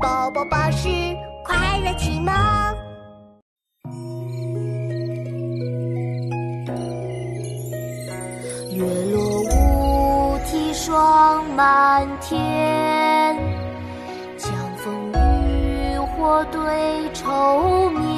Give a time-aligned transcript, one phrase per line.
[0.00, 0.88] 宝宝巴士
[1.44, 2.32] 快乐启蒙。
[8.74, 13.36] 月落乌啼霜满天，
[14.36, 18.17] 江枫渔火对愁眠。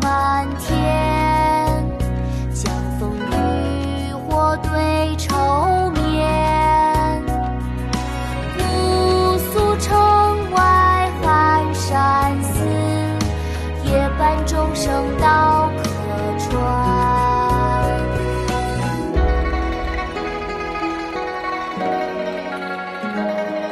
[14.51, 15.83] 钟声到客
[16.37, 16.51] 船。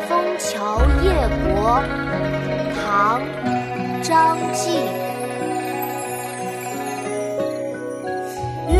[0.08, 1.12] 《枫桥夜
[1.44, 1.84] 泊》
[2.80, 3.20] 唐·
[4.02, 4.70] 张继。
[8.70, 8.80] 月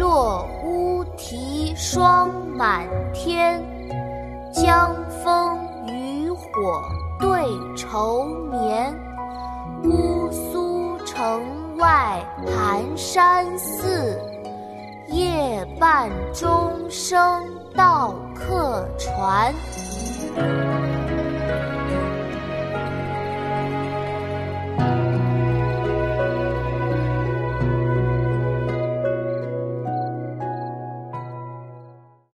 [0.00, 2.82] 落乌啼霜满
[3.14, 3.62] 天，
[4.52, 4.92] 江
[5.22, 6.82] 枫渔火
[7.20, 8.92] 对愁眠。
[9.80, 9.86] 姑
[10.32, 10.47] 苏城外寒
[12.98, 14.18] 山寺，
[15.06, 19.54] 夜半钟声到客船。